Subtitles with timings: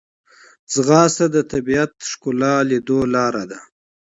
[0.73, 3.59] ځغاسته د طبیعت ښکلا لیدو لاره ده